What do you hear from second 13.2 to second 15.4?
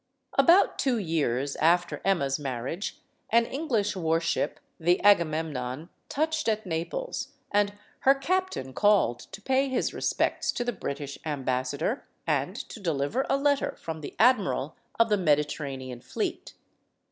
a letter from the admiral of the